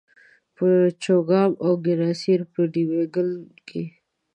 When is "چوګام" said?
1.03-1.51